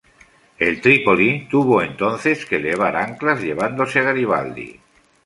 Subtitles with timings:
[0.57, 4.79] El "Trípoli" tuvo entonces que levar anclas llevándose a Garibaldi.